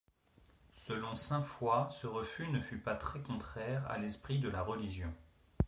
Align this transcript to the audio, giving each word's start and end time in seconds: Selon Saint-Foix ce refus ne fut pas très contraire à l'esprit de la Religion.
Selon 0.73 1.13
Saint-Foix 1.13 1.87
ce 1.91 2.07
refus 2.07 2.47
ne 2.47 2.59
fut 2.59 2.79
pas 2.79 2.95
très 2.95 3.21
contraire 3.21 3.85
à 3.87 3.99
l'esprit 3.99 4.39
de 4.39 4.49
la 4.49 4.63
Religion. 4.63 5.13